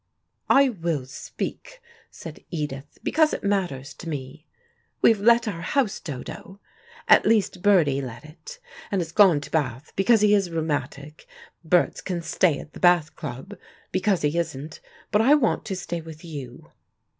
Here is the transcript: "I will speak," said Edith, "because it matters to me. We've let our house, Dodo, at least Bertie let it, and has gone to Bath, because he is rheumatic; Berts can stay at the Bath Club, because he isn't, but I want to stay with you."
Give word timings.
"I 0.49 0.69
will 0.69 1.05
speak," 1.05 1.79
said 2.09 2.43
Edith, 2.49 2.97
"because 3.03 3.35
it 3.35 3.43
matters 3.43 3.93
to 3.93 4.09
me. 4.09 4.47
We've 5.03 5.19
let 5.21 5.47
our 5.47 5.61
house, 5.61 5.99
Dodo, 5.99 6.59
at 7.07 7.23
least 7.23 7.61
Bertie 7.61 8.01
let 8.01 8.25
it, 8.25 8.57
and 8.91 8.99
has 8.99 9.11
gone 9.11 9.41
to 9.41 9.51
Bath, 9.51 9.93
because 9.95 10.21
he 10.21 10.33
is 10.33 10.49
rheumatic; 10.49 11.27
Berts 11.63 12.01
can 12.01 12.23
stay 12.23 12.57
at 12.57 12.73
the 12.73 12.79
Bath 12.79 13.15
Club, 13.15 13.53
because 13.91 14.23
he 14.23 14.35
isn't, 14.39 14.79
but 15.11 15.21
I 15.21 15.35
want 15.35 15.65
to 15.65 15.75
stay 15.75 16.01
with 16.01 16.25
you." 16.25 16.71